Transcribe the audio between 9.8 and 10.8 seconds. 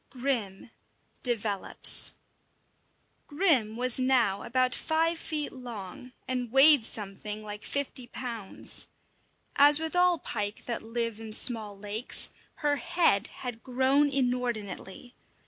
all pike